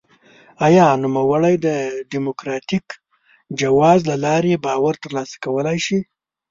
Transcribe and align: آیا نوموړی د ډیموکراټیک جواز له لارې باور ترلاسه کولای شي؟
آیا 0.65 0.85
نوموړی 1.03 1.55
د 1.65 1.67
ډیموکراټیک 2.11 2.85
جواز 3.59 3.99
له 4.09 4.15
لارې 4.25 4.61
باور 4.65 4.95
ترلاسه 5.03 5.35
کولای 5.45 5.77
شي؟ 5.85 5.99